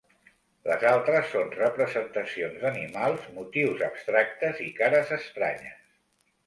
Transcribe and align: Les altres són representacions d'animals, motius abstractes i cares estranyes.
Les 0.69 0.85
altres 0.91 1.27
són 1.33 1.51
representacions 1.57 2.57
d'animals, 2.65 3.29
motius 3.37 3.85
abstractes 3.91 4.67
i 4.71 4.73
cares 4.83 5.15
estranyes. 5.23 5.83